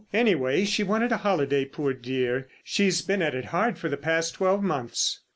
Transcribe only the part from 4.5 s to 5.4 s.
months."